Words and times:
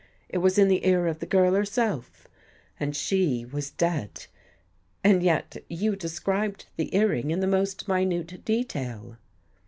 It 0.29 0.39
was 0.39 0.57
In 0.57 0.67
the 0.67 0.83
ear 0.87 1.05
of 1.05 1.19
the 1.19 1.27
girl 1.27 1.53
herself. 1.53 2.27
And 2.79 2.95
she 2.95 3.45
was 3.45 3.67
69 3.67 3.95
THE 3.95 3.97
GHOST 4.01 4.01
GIRL 4.01 4.23
dead.... 4.23 4.27
And 5.13 5.23
yet, 5.23 5.57
you 5.69 5.95
described 5.95 6.65
the 6.75 6.95
earring 6.95 7.29
in 7.29 7.39
the 7.39 7.45
most 7.45 7.87
minute 7.87 8.43
detail." 8.43 9.17